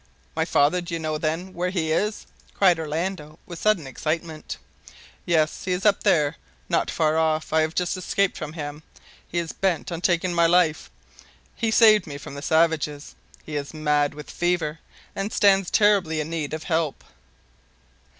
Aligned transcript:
"My 0.35 0.45
father! 0.45 0.81
Do 0.81 0.95
you 0.95 0.99
know, 0.99 1.19
then, 1.19 1.53
where 1.53 1.69
he 1.69 1.91
is?" 1.91 2.25
cried 2.55 2.79
Orlando, 2.79 3.37
with 3.45 3.59
sudden 3.59 3.85
excitement. 3.85 4.57
"Yes. 5.27 5.65
He 5.65 5.73
is 5.73 5.85
up 5.85 6.01
there 6.01 6.37
not 6.67 6.89
far 6.89 7.19
off. 7.19 7.53
I 7.53 7.61
have 7.61 7.75
just 7.75 7.95
escaped 7.95 8.35
from 8.35 8.53
him. 8.53 8.81
He 9.27 9.37
is 9.37 9.53
bent 9.53 9.91
on 9.91 10.01
taking 10.01 10.33
my 10.33 10.47
life. 10.47 10.89
He 11.55 11.69
saved 11.69 12.07
me 12.07 12.17
from 12.17 12.33
the 12.33 12.41
savages. 12.41 13.13
He 13.45 13.55
is 13.55 13.75
mad 13.75 14.15
with 14.15 14.31
fever 14.31 14.79
and 15.15 15.31
stands 15.31 15.69
terribly 15.69 16.19
in 16.19 16.31
need 16.31 16.55
of 16.55 16.63
help." 16.63 17.03